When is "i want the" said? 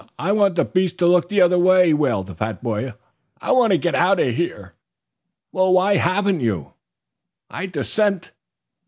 0.17-0.65